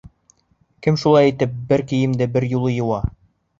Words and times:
Кем 0.87 0.97
шулай 1.01 1.29
итеп 1.33 1.53
бар 1.73 1.85
кейемде 1.93 2.29
бер 2.39 2.51
юлы 2.57 2.75
йыуа? 2.79 3.01